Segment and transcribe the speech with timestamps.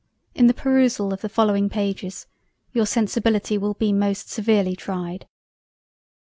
[0.33, 2.25] in the perusal of the following Pages
[2.73, 5.27] your sensibility will be most severely tried.